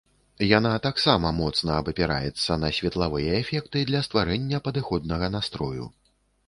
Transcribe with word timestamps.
Яна 0.57 0.69
таксама 0.85 1.31
моцна 1.41 1.75
абапіраецца 1.81 2.59
на 2.63 2.73
светлавыя 2.79 3.37
эфекты 3.43 3.85
для 3.93 4.05
стварэння 4.09 4.57
падыходнага 4.71 5.33
настрою. 5.41 5.83